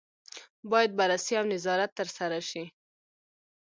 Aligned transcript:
باید 0.71 0.91
بررسي 0.99 1.33
او 1.39 1.45
نظارت 1.53 1.89
ترسره 1.99 2.39
شي. 2.49 2.63